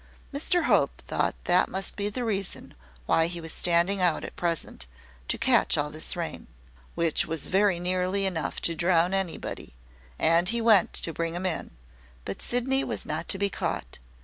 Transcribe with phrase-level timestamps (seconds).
[0.33, 2.73] Mr Hope thought that must be the reason
[3.05, 4.87] why he was standing out at present,
[5.27, 6.47] to catch all this rain,
[6.95, 9.75] which was very nearly enough to drown anybody;
[10.17, 11.69] and he went to bring him in.
[12.25, 13.99] But Sydney was not to be caught.